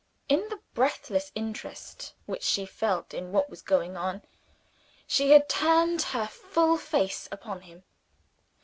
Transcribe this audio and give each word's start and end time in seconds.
In 0.27 0.49
the 0.49 0.59
breathless 0.73 1.31
interest 1.35 2.15
which 2.25 2.41
she 2.41 2.65
felt 2.65 3.13
in 3.13 3.31
what 3.31 3.51
was 3.51 3.61
going 3.61 3.95
on, 3.95 4.23
she 5.05 5.29
had 5.29 5.47
turned 5.47 6.01
her 6.01 6.25
full 6.25 6.79
face 6.79 7.29
upon 7.31 7.61
him. 7.61 7.83